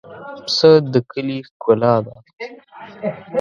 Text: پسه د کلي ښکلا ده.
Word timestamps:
پسه 0.43 0.71
د 0.91 0.93
کلي 1.11 1.37
ښکلا 1.47 1.95
ده. 2.05 2.15